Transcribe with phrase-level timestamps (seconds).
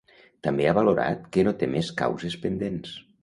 [0.45, 2.97] També ha valorat que no té més causes pendents.